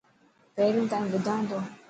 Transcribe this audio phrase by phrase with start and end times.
[0.55, 1.57] پهرين تائن ٻڌان ٿو.